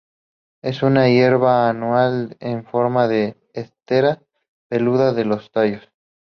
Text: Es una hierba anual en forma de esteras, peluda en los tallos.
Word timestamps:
Es 0.63 0.81
una 0.81 1.09
hierba 1.09 1.69
anual 1.69 2.35
en 2.39 2.65
forma 2.65 3.07
de 3.07 3.37
esteras, 3.53 4.17
peluda 4.67 5.11
en 5.21 5.29
los 5.29 5.51
tallos. 5.51 5.87